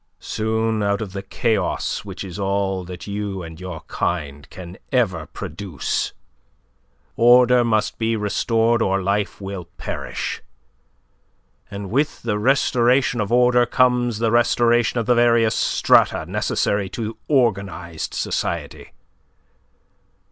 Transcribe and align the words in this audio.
Soon 0.19 0.81
out 0.81 0.99
of 0.99 1.13
the 1.13 1.21
chaos 1.21 2.03
which 2.03 2.23
is 2.23 2.39
all 2.39 2.83
that 2.85 3.05
you 3.05 3.43
and 3.43 3.59
your 3.61 3.81
kind 3.81 4.49
can 4.49 4.79
ever 4.91 5.27
produce, 5.27 6.11
order 7.15 7.63
must 7.63 7.99
be 7.99 8.15
restored 8.15 8.81
or 8.81 8.99
life 9.03 9.39
will 9.39 9.65
perish; 9.77 10.41
and 11.69 11.91
with 11.91 12.23
the 12.23 12.39
restoration 12.39 13.21
of 13.21 13.31
order 13.31 13.67
comes 13.67 14.17
the 14.17 14.31
restoration 14.31 14.99
of 14.99 15.05
the 15.05 15.13
various 15.13 15.53
strata 15.53 16.25
necessary 16.25 16.89
to 16.89 17.15
organized 17.27 18.15
society. 18.15 18.93